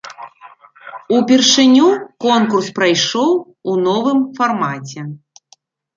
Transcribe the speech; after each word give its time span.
Упершыню 1.17 1.89
конкурс 2.27 2.67
прайшоў 2.79 3.31
у 3.69 3.73
новым 3.89 4.19
фармаце. 4.41 4.99